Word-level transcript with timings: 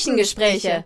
Küchengespräche. 0.00 0.84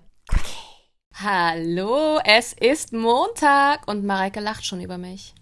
Hallo, 1.23 2.18
es 2.24 2.52
ist 2.52 2.92
Montag 2.92 3.87
und 3.87 4.04
Mareike 4.04 4.40
lacht 4.40 4.66
schon 4.66 4.80
über 4.80 4.98
mich. 4.98 5.34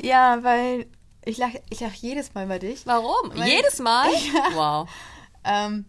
Ja, 0.00 0.42
weil 0.44 0.86
ich 1.24 1.38
lache 1.38 1.60
ich 1.70 1.80
lach 1.80 1.92
jedes 1.94 2.32
Mal 2.34 2.46
bei 2.46 2.60
dich. 2.60 2.86
Warum? 2.86 3.32
Weil- 3.34 3.48
Jedes 3.48 3.80
Mal? 3.80 4.08
Ja. 4.34 4.50
Wow. 4.54 4.88
Ähm, 5.44 5.84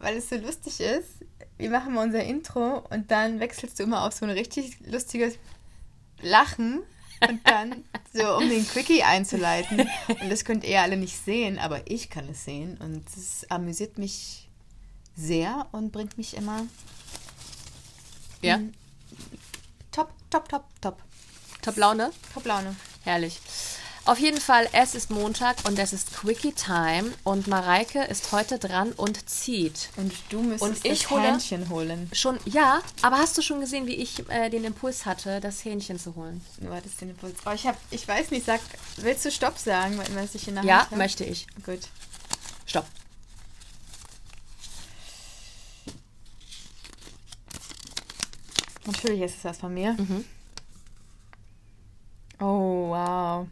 weil 0.00 0.16
es 0.16 0.28
so 0.28 0.36
lustig 0.36 0.80
ist. 0.80 1.08
Wir 1.56 1.70
machen 1.70 1.94
mal 1.94 2.04
unser 2.04 2.24
Intro 2.24 2.84
und 2.90 3.10
dann 3.12 3.38
wechselst 3.38 3.78
du 3.78 3.84
immer 3.84 4.04
auf 4.04 4.14
so 4.14 4.24
ein 4.26 4.30
richtig 4.32 4.76
lustiges 4.86 5.38
Lachen 6.20 6.82
und 7.28 7.40
dann 7.48 7.84
so, 8.12 8.36
um 8.38 8.48
den 8.48 8.66
Quickie 8.66 9.04
einzuleiten. 9.04 9.88
Und 10.08 10.30
das 10.30 10.44
könnt 10.44 10.64
ihr 10.64 10.82
alle 10.82 10.96
nicht 10.96 11.16
sehen, 11.24 11.60
aber 11.60 11.88
ich 11.88 12.10
kann 12.10 12.28
es 12.28 12.44
sehen 12.44 12.76
und 12.80 13.04
es 13.16 13.48
amüsiert 13.50 13.98
mich 13.98 14.47
sehr 15.18 15.66
und 15.72 15.90
bringt 15.92 16.16
mich 16.16 16.34
immer 16.36 16.64
Ja? 18.40 18.60
Top, 19.92 20.10
top, 20.30 20.48
top, 20.48 20.64
top. 20.80 21.02
Top 21.62 21.76
Laune? 21.76 22.12
Top 22.32 22.46
Laune. 22.46 22.76
Herrlich. 23.02 23.40
Auf 24.04 24.18
jeden 24.18 24.40
Fall, 24.40 24.66
es 24.72 24.94
ist 24.94 25.10
Montag 25.10 25.56
und 25.68 25.78
es 25.78 25.92
ist 25.92 26.14
Quickie 26.14 26.52
Time 26.52 27.12
und 27.24 27.46
Mareike 27.46 28.04
ist 28.04 28.32
heute 28.32 28.58
dran 28.58 28.92
und 28.92 29.28
zieht. 29.28 29.90
Und 29.96 30.14
du 30.30 30.40
müsstest 30.40 30.62
Und 30.84 30.90
ich 30.90 31.02
das 31.02 31.10
hole- 31.10 31.30
Hähnchen 31.32 31.68
holen. 31.68 32.08
Schon, 32.14 32.38
ja, 32.46 32.80
aber 33.02 33.18
hast 33.18 33.36
du 33.36 33.42
schon 33.42 33.60
gesehen, 33.60 33.86
wie 33.86 33.96
ich 33.96 34.26
äh, 34.30 34.48
den 34.48 34.64
Impuls 34.64 35.04
hatte, 35.04 35.40
das 35.40 35.62
Hähnchen 35.62 35.98
zu 35.98 36.14
holen? 36.14 36.40
Du 36.58 36.70
hattest 36.72 37.02
den 37.02 37.10
Impuls. 37.10 37.34
Oh, 37.44 37.50
ich 37.50 37.66
hab, 37.66 37.76
ich 37.90 38.08
weiß 38.08 38.30
nicht, 38.30 38.46
sag, 38.46 38.60
willst 38.96 39.26
du 39.26 39.30
Stopp 39.30 39.58
sagen, 39.58 40.00
was 40.14 40.34
ich 40.34 40.48
in 40.48 40.54
der 40.54 40.64
Ja, 40.64 40.76
Hand 40.78 40.86
habe? 40.92 40.96
möchte 40.96 41.24
ich. 41.24 41.46
Gut. 41.66 41.80
Stopp. 42.64 42.86
Natürlich 48.88 49.20
ist 49.20 49.36
es 49.36 49.44
was 49.44 49.58
von 49.58 49.74
mir. 49.74 49.92
Mhm. 49.92 50.24
Oh, 52.40 52.88
wow. 52.90 53.46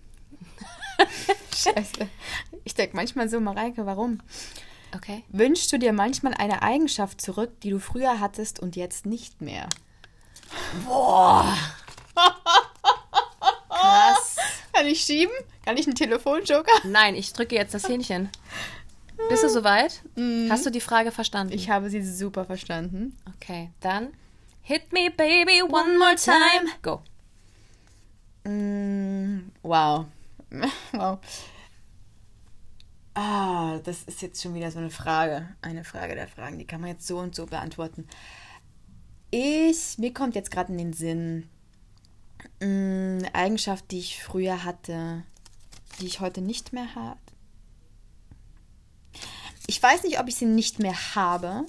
Scheiße. 1.55 2.09
Ich 2.65 2.75
denke 2.75 2.97
manchmal 2.97 3.29
so, 3.29 3.39
Mareike, 3.39 3.85
warum? 3.85 4.21
Okay. 4.95 5.25
Wünschst 5.29 5.71
du 5.73 5.79
dir 5.79 5.93
manchmal 5.93 6.33
eine 6.35 6.63
Eigenschaft 6.63 7.21
zurück, 7.21 7.61
die 7.61 7.71
du 7.71 7.79
früher 7.79 8.19
hattest 8.19 8.61
und 8.61 8.77
jetzt 8.77 9.05
nicht 9.05 9.43
mehr? 9.43 9.69
Krass. 13.69 14.37
Kann 14.73 14.87
ich 14.87 15.03
schieben? 15.03 15.35
Kann 15.67 15.77
ich 15.77 15.87
einen 15.87 15.97
Telefonjoker? 15.97 16.73
Nein, 16.85 17.15
ich 17.15 17.33
drücke 17.35 17.57
jetzt 17.57 17.75
das 17.75 17.89
Hähnchen. 17.89 18.31
Bist 19.29 19.43
du 19.43 19.51
soweit? 19.51 20.03
Hast 20.49 20.65
du 20.65 20.71
die 20.71 20.81
Frage 20.81 21.13
verstanden? 21.13 21.53
Ich 21.53 21.69
habe 21.69 21.91
sie 21.91 22.03
super 22.03 22.47
verstanden. 22.47 23.19
Okay, 23.37 23.71
dann 23.81 24.13
hit 24.67 24.93
me 24.93 25.09
baby 25.09 25.63
one 25.63 25.97
more 25.97 26.17
time. 26.17 26.69
Go. 26.83 27.03
Mm, 28.45 29.51
wow. 29.63 30.07
wow. 30.93 31.21
Ah, 33.15 33.79
das 33.85 34.03
ist 34.03 34.23
jetzt 34.23 34.43
schon 34.43 34.55
wieder 34.55 34.73
so 34.73 34.81
eine 34.81 34.91
Frage. 34.91 35.49
Eine 35.63 35.85
Frage 35.85 36.17
der 36.17 36.27
Fragen. 36.27 36.59
Die 36.59 36.67
kann 36.67 36.81
man 36.81 36.91
jetzt 36.91 37.07
so 37.07 37.19
und 37.19 37.37
so 37.37 37.47
beantworten. 37.47 38.09
Ich, 39.31 39.99
mir 39.99 40.13
kommt 40.13 40.35
jetzt 40.35 40.51
gerade 40.51 40.73
in 40.73 40.79
den 40.79 40.93
Sinn, 40.93 41.49
mm, 42.61 43.19
eine 43.19 43.35
Eigenschaft, 43.35 43.91
die 43.93 44.01
ich 44.01 44.21
früher 44.21 44.65
hatte, 44.65 45.23
die 46.01 46.07
ich 46.07 46.19
heute 46.19 46.41
nicht 46.41 46.73
mehr 46.73 46.97
habe. 46.97 47.21
Ich 49.69 49.81
weiß 49.81 50.03
nicht, 50.03 50.19
ob 50.19 50.27
ich 50.27 50.35
sie 50.35 50.47
nicht 50.47 50.81
mehr 50.81 51.15
habe 51.15 51.67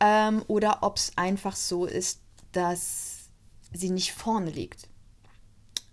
ähm, 0.00 0.42
oder 0.46 0.82
ob 0.82 0.96
es 0.96 1.12
einfach 1.16 1.56
so 1.56 1.86
ist, 1.86 2.20
dass 2.52 3.28
sie 3.72 3.90
nicht 3.90 4.12
vorne 4.12 4.50
liegt. 4.50 4.88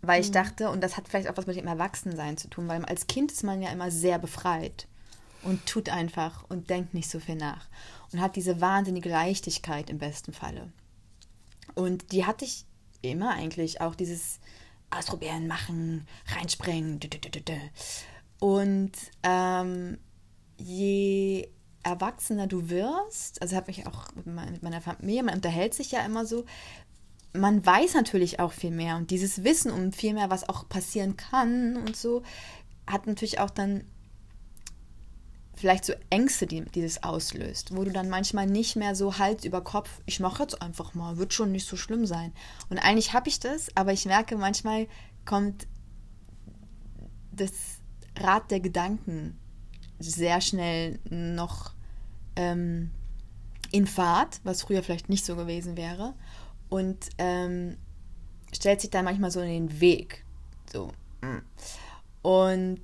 Weil 0.02 0.22
ich 0.22 0.32
dachte, 0.32 0.70
und 0.70 0.82
das 0.82 0.98
hat 0.98 1.08
vielleicht 1.08 1.30
auch 1.30 1.38
was 1.38 1.46
mit 1.46 1.56
dem 1.56 1.68
Erwachsensein 1.68 2.36
zu 2.36 2.50
tun, 2.50 2.68
weil 2.68 2.84
als 2.86 3.08
Kind 3.08 3.32
ist 3.32 3.44
man 3.44 3.62
ja 3.62 3.70
immer 3.72 3.90
sehr 3.90 4.20
befreit 4.20 4.88
und 5.44 5.66
tut 5.66 5.88
einfach 5.90 6.44
und 6.50 6.70
denkt 6.70 6.94
nicht 6.94 7.10
so 7.10 7.20
viel 7.20 7.36
nach 7.36 7.68
und 8.12 8.20
hat 8.20 8.36
diese 8.36 8.60
wahnsinnige 8.60 9.10
Leichtigkeit 9.10 9.90
im 9.90 10.00
besten 10.00 10.34
Falle. 10.34 10.72
Und 11.76 12.12
die 12.12 12.26
hatte 12.26 12.44
ich 12.44 12.66
immer 13.02 13.32
eigentlich, 13.32 13.82
auch 13.82 13.96
dieses 13.96 14.40
Ausprobieren, 14.90 15.48
machen, 15.48 16.08
reinspringen. 16.28 17.00
Und 18.40 18.92
ähm, 19.24 19.98
je 20.58 21.48
erwachsener 21.84 22.48
du 22.48 22.70
wirst, 22.70 23.42
also 23.42 23.56
habe 23.56 23.72
ich 23.72 23.86
auch 23.88 24.08
mit 24.16 24.26
me- 24.26 24.50
mit 24.52 24.64
meiner 24.64 24.82
Familie, 24.82 25.24
man 25.24 25.36
unterhält 25.36 25.74
sich 25.74 25.92
ja 25.92 26.06
immer 26.06 26.26
so, 26.26 26.46
man 27.34 27.66
weiß 27.66 27.96
natürlich 27.96 28.40
auch 28.40 28.52
viel 28.52 28.72
mehr 28.72 28.96
und 28.96 29.12
dieses 29.12 29.44
Wissen 29.44 29.72
um 29.72 29.92
viel 29.92 30.14
mehr, 30.14 30.30
was 30.30 30.48
auch 30.48 30.70
passieren 30.70 31.18
kann 31.18 31.78
und 31.78 31.96
so, 31.96 32.24
hat 32.88 33.08
natürlich 33.08 33.40
auch 33.40 33.50
dann 33.50 33.84
vielleicht 35.56 35.86
so 35.86 35.94
Ängste, 36.10 36.46
die 36.48 36.62
dieses 36.66 37.04
auslöst, 37.04 37.76
wo 37.76 37.84
du 37.84 37.92
dann 37.92 38.10
manchmal 38.10 38.48
nicht 38.48 38.76
mehr 38.76 38.96
so 38.96 39.18
Hals 39.18 39.46
über 39.46 39.62
Kopf, 39.62 40.02
ich 40.06 40.20
mache 40.20 40.44
jetzt 40.44 40.62
einfach 40.62 40.94
mal, 40.94 41.18
wird 41.18 41.34
schon 41.34 41.52
nicht 41.52 41.68
so 41.68 41.78
schlimm 41.78 42.06
sein. 42.06 42.34
Und 42.70 42.80
eigentlich 42.80 43.14
habe 43.14 43.30
ich 43.30 43.40
das, 43.40 43.68
aber 43.76 43.94
ich 43.94 44.06
merke, 44.06 44.36
manchmal 44.36 44.88
kommt 45.26 45.68
das 47.32 47.52
Rad 48.20 48.52
der 48.52 48.60
Gedanken 48.60 49.40
sehr 50.04 50.42
schnell 50.42 51.00
noch 51.10 51.74
ähm, 52.36 52.92
in 53.72 53.88
Fahrt, 53.88 54.40
was 54.44 54.62
früher 54.62 54.84
vielleicht 54.84 55.10
nicht 55.10 55.26
so 55.26 55.36
gewesen 55.36 55.78
wäre. 55.78 56.14
Und 56.70 57.10
ähm, 57.18 57.78
stellt 58.54 58.82
sich 58.82 58.90
dann 58.90 59.06
manchmal 59.06 59.32
so 59.32 59.42
in 59.42 59.68
den 59.68 59.82
Weg. 59.82 60.26
So. 60.72 60.92
mm. 61.22 61.42
Und 62.22 62.82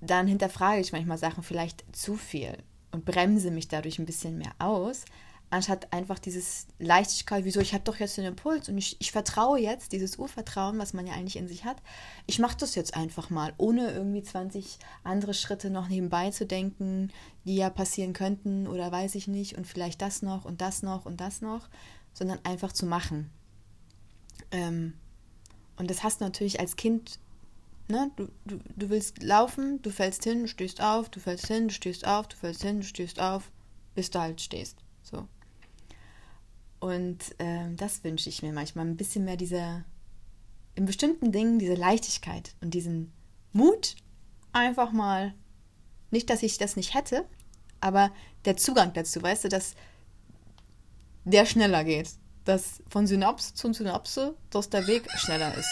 dann 0.00 0.26
hinterfrage 0.26 0.80
ich 0.80 0.92
manchmal 0.92 1.18
Sachen 1.18 1.42
vielleicht 1.42 1.84
zu 1.94 2.16
viel 2.16 2.56
und 2.90 3.04
bremse 3.04 3.50
mich 3.50 3.68
dadurch 3.68 3.98
ein 3.98 4.06
bisschen 4.06 4.38
mehr 4.38 4.52
aus, 4.58 5.04
anstatt 5.52 5.92
einfach 5.92 6.18
dieses 6.18 6.66
Leichtigkeit, 6.78 7.44
wieso, 7.44 7.60
ich 7.60 7.74
habe 7.74 7.84
doch 7.84 7.96
jetzt 7.96 8.16
den 8.16 8.24
Impuls 8.24 8.68
und 8.68 8.78
ich, 8.78 8.96
ich 9.00 9.12
vertraue 9.12 9.60
jetzt, 9.60 9.92
dieses 9.92 10.16
Urvertrauen, 10.16 10.78
was 10.78 10.94
man 10.94 11.06
ja 11.06 11.12
eigentlich 11.12 11.36
in 11.36 11.48
sich 11.48 11.64
hat, 11.64 11.76
ich 12.26 12.38
mache 12.38 12.56
das 12.56 12.74
jetzt 12.74 12.96
einfach 12.96 13.28
mal, 13.28 13.52
ohne 13.58 13.92
irgendwie 13.92 14.22
20 14.22 14.78
andere 15.04 15.34
Schritte 15.34 15.70
noch 15.70 15.88
nebenbei 15.88 16.30
zu 16.30 16.46
denken, 16.46 17.12
die 17.44 17.56
ja 17.56 17.70
passieren 17.70 18.14
könnten 18.14 18.66
oder 18.66 18.90
weiß 18.90 19.14
ich 19.14 19.28
nicht 19.28 19.58
und 19.58 19.66
vielleicht 19.66 20.00
das 20.00 20.22
noch 20.22 20.44
und 20.44 20.60
das 20.60 20.82
noch 20.82 21.04
und 21.04 21.20
das 21.20 21.42
noch, 21.42 21.68
sondern 22.14 22.38
einfach 22.44 22.72
zu 22.72 22.86
machen. 22.86 23.30
Ähm, 24.50 24.94
und 25.76 25.90
das 25.90 26.02
hast 26.02 26.20
du 26.20 26.24
natürlich 26.24 26.60
als 26.60 26.76
Kind 26.76 27.18
Ne? 27.88 28.10
Du, 28.16 28.28
du, 28.46 28.58
du 28.76 28.88
willst 28.88 29.22
laufen, 29.22 29.82
du 29.82 29.90
fällst 29.90 30.24
hin, 30.24 30.42
du 30.42 30.48
stehst 30.48 30.80
auf, 30.80 31.10
du 31.10 31.20
fällst 31.20 31.48
hin, 31.48 31.68
du 31.68 31.74
stehst 31.74 32.06
auf, 32.06 32.26
du 32.28 32.36
fällst 32.36 32.62
hin, 32.62 32.80
du 32.80 32.86
stehst 32.86 33.20
auf, 33.20 33.50
bis 33.94 34.10
du 34.10 34.18
halt 34.18 34.40
stehst. 34.40 34.78
So. 35.02 35.28
Und 36.82 37.18
ähm, 37.38 37.76
das 37.76 38.02
wünsche 38.02 38.28
ich 38.28 38.42
mir 38.42 38.52
manchmal. 38.52 38.84
Ein 38.84 38.96
bisschen 38.96 39.24
mehr 39.24 39.36
dieser, 39.36 39.84
in 40.74 40.84
bestimmten 40.84 41.30
Dingen, 41.30 41.60
diese 41.60 41.74
Leichtigkeit 41.74 42.56
und 42.60 42.74
diesen 42.74 43.12
Mut, 43.52 43.94
einfach 44.50 44.90
mal, 44.90 45.32
nicht, 46.10 46.28
dass 46.28 46.42
ich 46.42 46.58
das 46.58 46.74
nicht 46.74 46.92
hätte, 46.92 47.24
aber 47.80 48.10
der 48.46 48.56
Zugang 48.56 48.92
dazu, 48.94 49.22
weißt 49.22 49.44
du, 49.44 49.48
dass 49.48 49.76
der 51.24 51.46
schneller 51.46 51.84
geht. 51.84 52.10
Dass 52.44 52.82
von 52.88 53.06
Synapse 53.06 53.54
zu 53.54 53.72
Synapse, 53.72 54.34
dass 54.50 54.68
der 54.68 54.84
Weg 54.88 55.08
schneller 55.12 55.54
ist. 55.54 55.70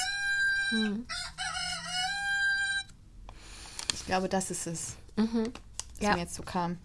Ich 3.94 4.06
glaube, 4.06 4.28
das 4.28 4.52
ist 4.52 4.68
es, 4.68 4.96
was 5.16 5.26
Ja. 5.98 6.12
mir 6.14 6.20
jetzt 6.20 6.36
so 6.36 6.44
kam. 6.44 6.78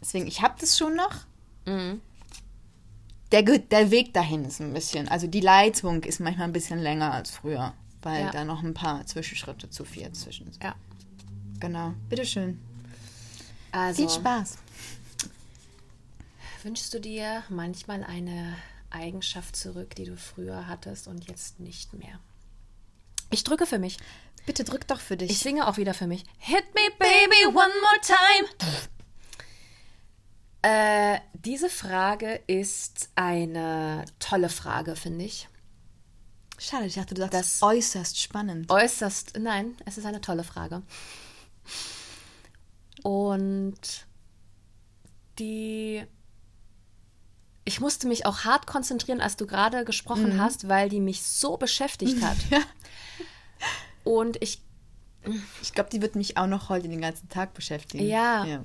Deswegen, 0.00 0.26
ich 0.26 0.40
habe 0.40 0.54
das 0.58 0.78
schon 0.78 0.96
noch. 0.96 1.26
Mhm. 1.66 2.00
Der, 3.32 3.42
der 3.42 3.90
Weg 3.90 4.14
dahin 4.14 4.44
ist 4.44 4.60
ein 4.60 4.72
bisschen, 4.72 5.08
also 5.08 5.26
die 5.26 5.40
Leitung 5.40 6.02
ist 6.04 6.20
manchmal 6.20 6.46
ein 6.46 6.52
bisschen 6.52 6.78
länger 6.78 7.12
als 7.12 7.30
früher, 7.30 7.74
weil 8.02 8.24
Ja. 8.26 8.30
da 8.30 8.44
noch 8.44 8.62
ein 8.62 8.72
paar 8.74 9.04
Zwischenschritte 9.06 9.68
zu 9.68 9.84
viel 9.84 10.10
zwischen 10.12 10.50
sind. 10.52 10.62
Ja. 10.62 10.74
Genau. 11.58 11.92
Bitteschön. 12.08 12.60
Also, 13.72 14.02
Viel 14.08 14.10
Spaß. 14.20 14.58
wünschst 16.62 16.94
du 16.94 17.00
dir 17.00 17.42
manchmal 17.48 18.04
eine 18.04 18.56
Eigenschaft 18.90 19.56
zurück, 19.56 19.94
die 19.96 20.04
du 20.04 20.16
früher 20.16 20.68
hattest 20.68 21.08
und 21.08 21.28
jetzt 21.28 21.58
nicht 21.60 21.92
mehr? 21.94 22.20
Ich 23.30 23.42
drücke 23.44 23.66
für 23.66 23.78
mich. 23.80 23.98
Bitte 24.46 24.62
drück 24.62 24.86
doch 24.86 25.00
für 25.00 25.16
dich. 25.16 25.30
Ich 25.30 25.40
singe 25.40 25.66
auch 25.66 25.76
wieder 25.76 25.94
für 25.94 26.06
mich. 26.06 26.22
Hit 26.38 26.64
me, 26.74 26.80
baby, 26.98 27.46
one 27.46 27.54
more 27.56 28.00
time. 28.02 28.48
Äh, 30.62 31.18
diese 31.46 31.70
Frage 31.70 32.40
ist 32.46 33.08
eine 33.14 34.04
tolle 34.18 34.48
Frage, 34.50 34.96
finde 34.96 35.24
ich. 35.24 35.48
Schade, 36.58 36.86
ich 36.86 36.94
dachte, 36.94 37.14
du 37.14 37.20
sagst 37.22 37.34
Das- 37.34 37.62
äußerst 37.62 38.20
spannend. 38.20 38.70
Äußerst, 38.70 39.38
nein, 39.38 39.76
es 39.86 39.96
ist 39.98 40.04
eine 40.06 40.20
tolle 40.20 40.44
Frage. 40.44 40.82
Und 43.02 44.06
die. 45.38 46.04
Ich 47.64 47.80
musste 47.80 48.06
mich 48.06 48.26
auch 48.26 48.44
hart 48.44 48.66
konzentrieren, 48.66 49.20
als 49.20 49.36
du 49.36 49.46
gerade 49.46 49.84
gesprochen 49.84 50.34
Mhm. 50.36 50.40
hast, 50.40 50.68
weil 50.68 50.88
die 50.88 51.00
mich 51.00 51.22
so 51.22 51.56
beschäftigt 51.56 52.22
hat. 52.22 52.36
Und 54.04 54.40
ich 54.42 54.62
Ich 55.60 55.72
glaube, 55.72 55.90
die 55.90 56.00
wird 56.00 56.14
mich 56.14 56.36
auch 56.36 56.46
noch 56.46 56.68
heute 56.68 56.88
den 56.88 57.00
ganzen 57.00 57.28
Tag 57.28 57.52
beschäftigen. 57.54 58.06
Ja. 58.06 58.44
ja. 58.44 58.64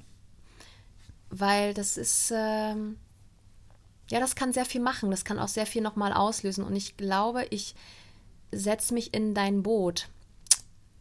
Weil 1.32 1.74
das 1.74 1.98
ist, 1.98 2.32
ähm, 2.36 2.98
ja, 4.10 4.20
das 4.20 4.36
kann 4.36 4.54
sehr 4.54 4.66
viel 4.66 4.82
machen, 4.82 5.10
das 5.10 5.26
kann 5.26 5.40
auch 5.40 5.48
sehr 5.48 5.66
viel 5.66 5.82
nochmal 5.82 6.14
auslösen. 6.14 6.64
Und 6.64 6.76
ich 6.76 6.98
glaube, 6.98 7.48
ich 7.50 7.74
setze 8.52 8.94
mich 8.94 9.14
in 9.14 9.34
dein 9.34 9.64
Boot 9.64 10.10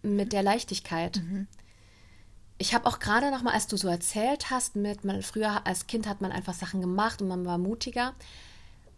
mit 0.02 0.32
der 0.32 0.42
Leichtigkeit. 0.42 1.20
Ich 2.58 2.74
habe 2.74 2.86
auch 2.86 3.00
gerade 3.00 3.30
nochmal, 3.30 3.54
als 3.54 3.66
du 3.66 3.76
so 3.76 3.88
erzählt 3.88 4.50
hast, 4.50 4.76
mit 4.76 5.04
man, 5.04 5.22
früher 5.22 5.66
als 5.66 5.86
Kind 5.88 6.06
hat 6.06 6.20
man 6.20 6.30
einfach 6.30 6.54
Sachen 6.54 6.80
gemacht 6.80 7.20
und 7.20 7.28
man 7.28 7.44
war 7.44 7.58
mutiger. 7.58 8.14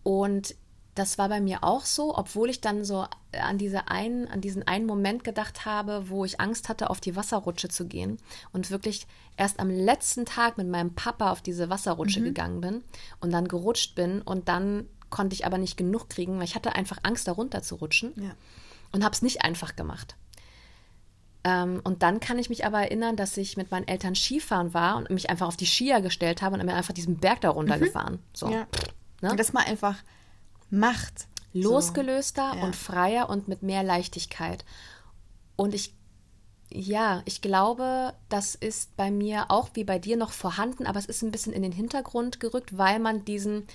Und 0.03 0.55
das 0.95 1.17
war 1.17 1.29
bei 1.29 1.41
mir 1.41 1.65
auch 1.65 1.85
so, 1.87 2.17
obwohl 2.17 2.51
ich 2.51 2.61
dann 2.61 2.85
so 2.85 3.07
an, 3.33 3.57
diese 3.57 3.89
einen, 3.89 4.29
an 4.29 4.43
diesen 4.43 4.67
einen 4.67 4.85
Moment 4.87 5.25
gedacht 5.25 5.65
habe, 5.65 6.11
wo 6.11 6.25
ich 6.25 6.41
Angst 6.41 6.69
hatte, 6.69 6.91
auf 6.91 7.01
die 7.01 7.17
Wasserrutsche 7.17 7.69
zu 7.69 7.87
gehen 7.87 8.19
und 8.53 8.71
wirklich 8.71 9.07
erst 9.39 9.59
am 9.59 9.71
letzten 9.71 10.27
Tag 10.27 10.59
mit 10.59 10.69
meinem 10.69 10.95
Papa 10.95 11.33
auf 11.33 11.41
diese 11.41 11.71
Wasserrutsche 11.71 12.21
gegangen 12.21 12.61
bin 12.61 12.85
und 13.21 13.33
dann 13.33 13.49
gerutscht 13.49 13.95
bin 13.95 14.21
und 14.21 14.49
dann 14.49 14.87
konnte 15.09 15.35
ich 15.35 15.47
aber 15.47 15.59
nicht 15.59 15.77
genug 15.77 16.11
kriegen, 16.11 16.37
weil 16.37 16.45
ich 16.45 16.55
hatte 16.55 16.75
einfach 16.75 16.99
Angst, 17.03 17.27
da 17.27 17.33
runter 17.33 17.63
zu 17.63 17.77
rutschen 17.77 18.13
Ja. 18.17 18.35
und 18.93 19.03
habe 19.05 19.15
es 19.15 19.23
nicht 19.23 19.45
einfach 19.45 19.77
gemacht. 19.77 20.17
Ähm, 21.45 21.81
und 21.85 22.03
dann 22.03 22.21
kann 22.21 22.39
ich 22.39 22.49
mich 22.51 22.65
aber 22.67 22.81
erinnern, 22.83 23.17
dass 23.17 23.37
ich 23.37 23.57
mit 23.57 23.71
meinen 23.71 23.89
Eltern 23.89 24.15
Skifahren 24.15 24.75
war 24.75 24.97
und 24.97 25.11
mich 25.11 25.29
einfach 25.29 25.49
auf 25.49 25.57
die 25.57 25.67
Skier 25.67 26.01
gestellt 26.01 26.41
habe 26.43 26.57
und 26.59 26.65
mir 26.65 26.75
einfach 26.75 26.95
diesen 26.95 27.19
Berg 27.19 27.41
da 27.41 27.51
runtergefahren. 27.51 28.21
So. 28.33 28.49
Ja. 28.51 28.67
Ne? 29.23 29.31
Und 29.31 29.41
dass 29.41 29.53
man 29.53 29.65
einfach 29.65 29.97
macht. 30.73 31.27
losgelöster 31.55 32.55
Ja. 32.57 32.65
und 32.65 32.75
freier 32.75 33.29
und 33.29 33.47
mit 33.47 33.63
mehr 33.63 33.83
Leichtigkeit. 33.83 34.65
Und 35.55 35.75
ich, 35.75 35.95
ja, 36.75 37.23
ich 37.25 37.41
glaube, 37.43 38.15
das 38.29 38.55
ist 38.55 38.97
bei 38.97 39.11
mir 39.11 39.47
auch 39.51 39.71
wie 39.75 39.85
bei 39.85 39.99
dir 39.99 40.17
noch 40.17 40.33
vorhanden, 40.33 40.87
aber 40.87 40.99
es 40.99 41.07
ist 41.07 41.23
ein 41.23 41.31
bisschen 41.31 41.53
in 41.53 41.63
den 41.63 41.73
Hintergrund 41.73 42.41
gerückt, 42.41 42.77
weil 42.79 42.99
man 42.99 43.25
diesen 43.25 43.67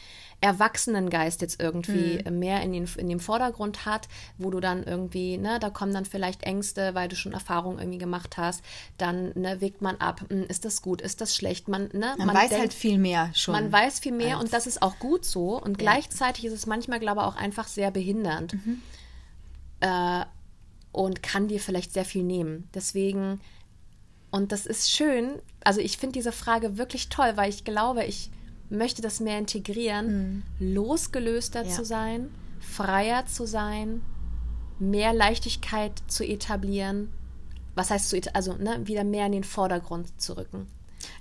Erwachsenengeist 0.42 1.42
jetzt 1.42 1.62
irgendwie 1.62 2.20
Hm. 2.24 2.40
mehr 2.40 2.62
in, 2.62 2.72
den, 2.74 2.88
in 2.98 3.10
dem 3.10 3.20
Vordergrund 3.20 3.86
hat, 3.86 4.08
wo 4.38 4.50
du 4.52 4.60
dann 4.60 4.84
irgendwie, 4.84 5.38
ne, 5.38 5.60
da 5.60 5.70
kommen 5.70 5.94
dann 5.94 6.06
vielleicht 6.06 6.44
Ängste, 6.44 6.94
weil 6.96 7.08
du 7.08 7.16
schon 7.16 7.34
Erfahrungen 7.34 7.80
irgendwie 7.80 7.98
gemacht 7.98 8.38
hast, 8.38 8.64
dann 8.98 9.32
ne, 9.36 9.62
wägt 9.62 9.82
man 9.82 9.96
ab, 9.98 10.22
hm, 10.30 10.44
ist 10.44 10.64
das 10.66 10.82
gut, 10.82 11.02
ist 11.02 11.22
das 11.22 11.36
schlecht, 11.36 11.68
man, 11.68 11.90
ne, 11.94 12.16
Man, 12.18 12.36
weiß 12.36 12.50
denkt- 12.50 12.62
halt 12.62 12.74
viel 12.74 12.98
mehr 12.98 13.32
schon. 13.34 13.54
man 13.54 13.72
weiß 13.72 14.00
viel 14.00 14.12
mehr 14.14 14.40
und 14.40 14.54
das 14.54 14.68
ist 14.68 14.82
auch 14.82 15.00
gut 15.00 15.26
so. 15.26 15.62
Und 15.62 15.78
gleichzeitig 15.78 16.46
ist 16.46 16.54
es 16.54 16.66
manchmal, 16.66 17.00
glaube 17.00 17.22
ich, 17.22 17.28
auch 17.28 17.36
einfach 17.36 17.68
sehr 17.68 17.92
behindernd. 17.92 18.54
Mhm. 18.54 18.82
Äh, 19.80 20.26
und 20.98 21.22
kann 21.24 21.48
dir 21.48 21.60
vielleicht 21.60 21.94
sehr 21.94 22.06
viel 22.06 22.24
nehmen. 22.24 22.68
Deswegen, 22.74 23.40
und 24.32 24.52
das 24.52 24.66
ist 24.66 24.92
schön, 24.92 25.40
also 25.64 25.80
ich 25.80 25.98
finde 25.98 26.14
diese 26.14 26.32
Frage 26.32 26.78
wirklich 26.78 27.10
toll, 27.10 27.34
weil 27.36 27.50
ich 27.50 27.64
glaube, 27.64 28.04
ich 28.06 28.30
möchte 28.70 29.02
das 29.02 29.20
mehr 29.20 29.38
integrieren, 29.38 30.44
losgelöster 30.60 31.64
Mhm. 31.64 31.70
Ja. 31.70 31.76
zu 31.76 31.86
sein, 31.86 32.30
freier 32.60 33.26
zu 33.26 33.46
sein, 33.46 34.02
mehr 34.80 35.14
Leichtigkeit 35.14 35.94
zu 36.08 36.24
etablieren. 36.26 37.10
Was 37.76 37.92
heißt 37.92 38.10
zu, 38.10 38.20
also 38.34 38.54
ne, 38.54 38.88
wieder 38.88 39.04
mehr 39.04 39.28
in 39.28 39.32
den 39.34 39.44
Vordergrund 39.44 40.20
zu 40.20 40.36
rücken. 40.36 40.68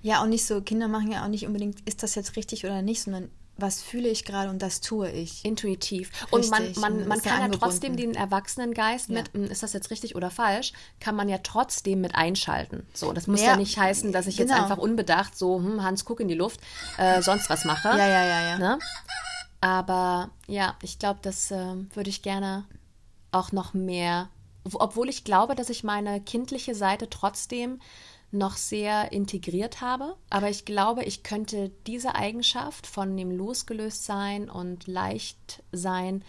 Ja, 0.02 0.22
und 0.22 0.30
nicht 0.30 0.46
so, 0.46 0.62
Kinder 0.62 0.88
machen 0.88 1.12
ja 1.12 1.22
auch 1.22 1.28
nicht 1.28 1.46
unbedingt, 1.46 1.80
ist 1.86 2.02
das 2.02 2.14
jetzt 2.14 2.34
richtig 2.36 2.64
oder 2.64 2.80
nicht, 2.80 3.02
sondern 3.02 3.30
was 3.58 3.82
fühle 3.82 4.08
ich 4.08 4.24
gerade 4.24 4.50
und 4.50 4.60
das 4.60 4.80
tue 4.80 5.10
ich. 5.10 5.44
Intuitiv. 5.44 6.10
Und 6.30 6.48
man, 6.50 6.62
Richtig, 6.62 6.80
man, 6.80 7.08
man 7.08 7.22
kann 7.22 7.40
ja 7.40 7.48
trotzdem 7.56 7.96
den 7.96 8.14
Erwachsenengeist 8.14 9.08
mit, 9.08 9.28
Ja. 9.28 9.34
"Hm, 9.34 9.44
ist 9.50 9.62
das 9.62 9.72
jetzt 9.72 9.90
richtig 9.90 10.14
oder 10.14 10.30
falsch, 10.30 10.72
kann 11.00 11.16
man 11.16 11.28
ja 11.28 11.38
trotzdem 11.38 12.00
mit 12.00 12.14
einschalten. 12.14 12.86
So, 12.92 13.12
das 13.12 13.26
muss 13.26 13.40
ja, 13.40 13.52
Ja, 13.52 13.56
nicht 13.56 13.78
heißen, 13.78 14.12
dass 14.12 14.26
ich 14.26 14.36
jetzt 14.38 14.50
genau. 14.50 14.62
einfach 14.62 14.78
unbedacht 14.78 15.36
so, 15.38 15.56
hm, 15.58 15.82
Hans, 15.82 16.04
guck 16.04 16.20
in 16.20 16.28
die 16.28 16.34
Luft, 16.34 16.60
äh, 16.98 17.22
sonst 17.22 17.48
was 17.48 17.64
mache. 17.64 17.88
Ja, 17.88 18.06
ja, 18.06 18.24
ja, 18.24 18.40
ja. 18.50 18.58
Ne? 18.58 18.78
Aber 19.60 20.30
ja, 20.46 20.76
ich 20.82 20.98
glaube, 20.98 21.20
das 21.22 21.50
ähm, 21.50 21.88
würde 21.94 22.10
ich 22.10 22.22
gerne 22.22 22.64
auch 23.32 23.52
noch 23.52 23.74
mehr, 23.74 24.28
ob- 24.64 24.80
obwohl 24.80 25.08
ich 25.08 25.24
glaube, 25.24 25.54
dass 25.54 25.70
ich 25.70 25.82
meine 25.82 26.20
kindliche 26.20 26.74
Seite 26.74 27.08
trotzdem 27.10 27.80
noch 28.36 28.56
sehr 28.56 29.12
integriert 29.12 29.80
habe. 29.80 30.16
Aber 30.30 30.48
ich 30.50 30.64
glaube, 30.64 31.04
ich 31.04 31.22
könnte 31.22 31.70
diese 31.86 32.14
Eigenschaft 32.14 32.86
von 32.86 33.16
dem 33.16 33.30
Losgelöstsein 33.30 34.48
und 34.50 34.86
Leichtsein 34.86 36.22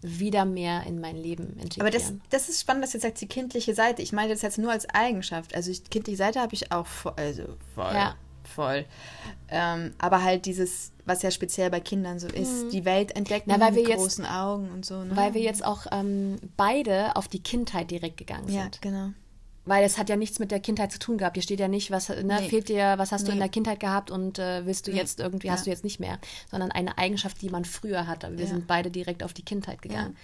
wieder 0.00 0.44
mehr 0.44 0.84
in 0.86 1.00
mein 1.00 1.16
Leben 1.16 1.54
integrieren. 1.58 1.80
Aber 1.80 1.90
das, 1.90 2.12
das 2.30 2.48
ist 2.48 2.60
spannend, 2.60 2.84
dass 2.84 2.92
jetzt 2.92 3.02
sagst, 3.02 3.20
die 3.20 3.26
kindliche 3.26 3.74
Seite. 3.74 4.00
Ich 4.02 4.12
meine 4.12 4.32
das 4.32 4.42
jetzt 4.42 4.58
nur 4.58 4.70
als 4.70 4.88
Eigenschaft. 4.90 5.54
Also 5.54 5.70
ich, 5.72 5.84
kindliche 5.90 6.16
Seite 6.18 6.40
habe 6.40 6.54
ich 6.54 6.70
auch 6.70 6.86
voll, 6.86 7.14
also 7.16 7.42
voll. 7.74 7.92
Ja. 7.94 8.14
voll. 8.44 8.84
Ähm, 9.48 9.94
aber 9.98 10.22
halt 10.22 10.46
dieses, 10.46 10.92
was 11.04 11.22
ja 11.22 11.32
speziell 11.32 11.70
bei 11.70 11.80
Kindern 11.80 12.20
so 12.20 12.28
ist, 12.28 12.70
die 12.70 12.84
Welt 12.84 13.16
entdecken 13.16 13.50
Mhm. 13.50 13.56
Na, 13.58 13.66
weil 13.66 13.74
wir 13.74 13.82
mit 13.82 13.90
jetzt- 13.90 13.98
großen 14.00 14.24
Augen 14.26 14.70
und 14.70 14.84
so. 14.86 15.02
Ne? 15.02 15.16
weil 15.16 15.34
wir 15.34 15.42
jetzt 15.42 15.64
auch 15.64 15.86
ähm, 15.90 16.36
beide 16.56 17.16
auf 17.16 17.26
die 17.26 17.42
Kindheit 17.42 17.90
direkt 17.90 18.18
gegangen 18.18 18.48
Ja, 18.48 18.62
sind. 18.62 18.80
genau. 18.80 19.08
Weil 19.68 19.84
es 19.84 19.98
hat 19.98 20.08
ja 20.08 20.16
nichts 20.16 20.38
mit 20.38 20.50
der 20.50 20.60
Kindheit 20.60 20.90
zu 20.92 20.98
tun 20.98 21.18
gehabt. 21.18 21.36
Hier 21.36 21.42
steht 21.42 21.60
ja 21.60 21.68
nicht, 21.68 21.90
was 21.90 22.08
ne, 22.08 22.22
Nee. 22.24 22.48
fehlt 22.48 22.68
dir, 22.70 22.94
was 22.96 23.12
hast 23.12 23.24
du 23.24 23.26
Nee. 23.28 23.34
in 23.34 23.40
der 23.40 23.48
Kindheit 23.50 23.80
gehabt 23.80 24.10
und 24.10 24.38
äh, 24.38 24.64
willst 24.64 24.86
du 24.86 24.90
Nee. 24.92 24.96
jetzt 24.96 25.20
irgendwie, 25.20 25.48
Ja. 25.48 25.52
hast 25.52 25.66
du 25.66 25.70
jetzt 25.70 25.84
nicht 25.84 26.00
mehr. 26.00 26.18
Sondern 26.50 26.70
eine 26.72 26.96
Eigenschaft, 26.96 27.42
die 27.42 27.50
man 27.50 27.64
früher 27.66 28.06
hatte. 28.06 28.32
Wir 28.38 28.44
Ja. 28.46 28.50
sind 28.50 28.66
beide 28.66 28.90
direkt 28.90 29.22
auf 29.22 29.34
die 29.34 29.44
Kindheit 29.44 29.82
gegangen. 29.82 30.16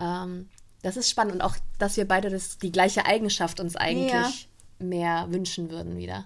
Ähm, 0.00 0.48
das 0.82 0.96
ist 0.96 1.10
spannend 1.10 1.34
und 1.34 1.42
auch, 1.42 1.54
dass 1.78 1.96
wir 1.98 2.08
beide 2.08 2.30
das, 2.30 2.56
die 2.58 2.72
gleiche 2.72 3.04
Eigenschaft 3.04 3.60
uns 3.60 3.76
eigentlich 3.76 4.48
mehr 4.78 5.26
wünschen 5.28 5.70
würden 5.70 5.98
wieder. 5.98 6.24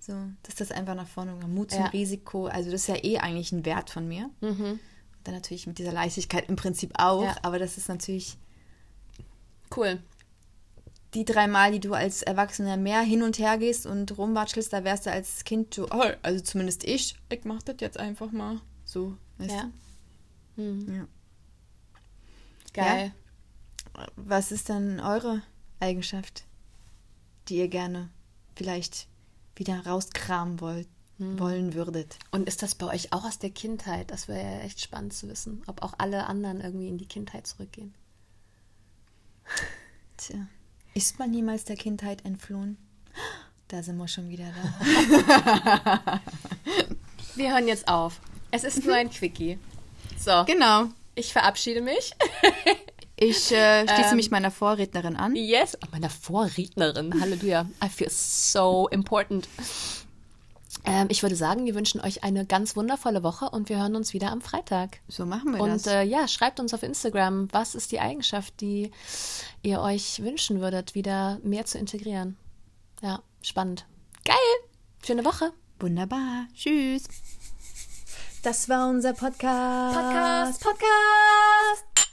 So, 0.00 0.14
dass 0.44 0.54
das 0.56 0.72
einfach 0.72 0.94
nach 0.94 1.06
vorne 1.06 1.32
kommt. 1.40 1.54
Mut 1.54 1.70
zum 1.72 1.80
Ja. 1.82 1.86
Risiko. 1.88 2.46
Also 2.46 2.70
das 2.72 2.80
ist 2.80 2.86
ja 2.88 3.04
eh 3.04 3.18
eigentlich 3.18 3.52
ein 3.52 3.64
Wert 3.66 3.90
von 3.90 4.08
mir. 4.08 4.30
Mhm. 4.40 4.80
Dann 5.24 5.34
natürlich 5.34 5.66
mit 5.68 5.78
dieser 5.78 5.92
Leichtigkeit 5.92 6.48
im 6.48 6.56
Prinzip 6.56 6.92
auch. 6.98 7.22
Ja. 7.22 7.36
Aber 7.42 7.58
das 7.58 7.76
ist 7.76 7.88
natürlich 7.88 8.38
Cool. 9.76 10.00
Die 11.14 11.24
drei 11.24 11.46
Mal, 11.46 11.72
die 11.72 11.80
du 11.80 11.92
als 11.94 12.22
Erwachsener 12.22 12.76
mehr 12.76 13.00
hin 13.02 13.22
und 13.22 13.38
her 13.38 13.58
gehst 13.58 13.84
und 13.86 14.16
rumwatschelst, 14.16 14.72
da 14.72 14.82
wärst 14.84 15.06
du 15.06 15.12
als 15.12 15.44
Kind 15.44 15.74
so, 15.74 15.86
oh, 15.90 16.04
also 16.22 16.42
zumindest 16.42 16.84
ich, 16.84 17.16
ich 17.28 17.44
mach 17.44 17.62
das 17.62 17.76
jetzt 17.80 17.98
einfach 17.98 18.32
mal 18.32 18.60
so. 18.84 19.16
Weißt 19.38 19.50
Ja. 19.50 19.70
Mhm. 20.56 20.86
du? 20.86 20.92
Ja. 20.92 21.06
Geil. 22.72 23.12
Was 24.16 24.52
ist 24.52 24.68
denn 24.70 25.00
eure 25.00 25.42
Eigenschaft, 25.80 26.44
die 27.48 27.56
ihr 27.58 27.68
gerne 27.68 28.08
vielleicht 28.56 29.06
wieder 29.56 29.84
rauskramen 29.86 30.60
wollt, 30.60 30.88
Hm. 31.18 31.38
wollen 31.38 31.74
würdet? 31.74 32.18
Und 32.30 32.48
ist 32.48 32.62
das 32.62 32.74
bei 32.74 32.86
euch 32.86 33.12
auch 33.12 33.24
aus 33.24 33.38
der 33.38 33.50
Kindheit? 33.50 34.10
Das 34.10 34.28
wäre 34.28 34.40
ja 34.40 34.60
echt 34.60 34.80
spannend 34.80 35.12
zu 35.12 35.28
wissen, 35.28 35.62
ob 35.66 35.82
auch 35.82 35.92
alle 35.98 36.26
anderen 36.26 36.62
irgendwie 36.62 36.88
in 36.88 36.96
die 36.96 37.06
Kindheit 37.06 37.46
zurückgehen. 37.46 37.92
Tja, 40.16 40.46
ist 40.94 41.18
man 41.18 41.30
niemals 41.30 41.64
der 41.64 41.76
Kindheit 41.76 42.24
entflohen? 42.24 42.76
Da 43.68 43.82
sind 43.82 43.96
wir 43.96 44.08
schon 44.08 44.28
wieder 44.28 44.44
da. 44.44 46.20
Wir 47.34 47.54
hören 47.54 47.66
jetzt 47.66 47.88
auf. 47.88 48.20
Es 48.50 48.64
ist 48.64 48.84
nur 48.84 48.94
ein 48.94 49.08
Quickie. 49.08 49.58
So, 50.18 50.44
genau. 50.44 50.88
ich 51.14 51.32
verabschiede 51.32 51.80
mich. 51.80 52.12
Ich 53.14 53.52
äh, 53.52 53.86
schließe 53.86 54.10
Ähm, 54.10 54.16
mich 54.16 54.32
meiner 54.32 54.50
Vorrednerin 54.50 55.14
an. 55.14 55.36
Yes, 55.36 55.78
meiner 55.92 56.10
Vorrednerin. 56.10 57.20
Halleluja. 57.20 57.66
I 57.84 57.88
feel 57.88 58.10
so 58.10 58.88
important. 58.88 59.48
Ähm, 60.84 61.06
ich 61.10 61.22
würde 61.22 61.36
sagen, 61.36 61.64
wir 61.64 61.74
wünschen 61.74 62.00
euch 62.00 62.24
eine 62.24 62.44
ganz 62.44 62.74
wundervolle 62.76 63.22
Woche 63.22 63.48
und 63.50 63.68
wir 63.68 63.78
hören 63.78 63.94
uns 63.94 64.12
wieder 64.14 64.30
am 64.32 64.40
Freitag. 64.40 64.98
So 65.08 65.24
machen 65.26 65.52
wir 65.54 65.60
Und 65.60 65.70
das. 65.70 65.86
äh, 65.86 66.02
ja, 66.02 66.26
schreibt 66.26 66.58
uns 66.58 66.74
auf 66.74 66.82
Instagram, 66.82 67.48
was 67.52 67.74
ist 67.74 67.92
die 67.92 68.00
Eigenschaft, 68.00 68.60
die 68.60 68.90
ihr 69.62 69.80
euch 69.80 70.22
wünschen 70.22 70.60
würdet, 70.60 70.94
wieder 70.94 71.38
mehr 71.44 71.64
zu 71.66 71.78
integrieren. 71.78 72.36
Ja, 73.00 73.22
spannend. 73.42 73.86
Geil. 74.24 74.36
Schöne 75.04 75.24
Woche. 75.24 75.52
Wunderbar. 75.78 76.46
Tschüss. 76.54 77.04
Das 78.42 78.68
war 78.68 78.88
unser 78.88 79.12
Podcast. 79.12 79.94
Podcast, 79.96 80.62
Podcast. 80.64 82.11